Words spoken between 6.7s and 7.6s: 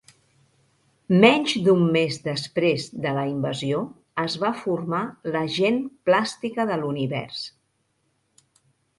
de l'Univers.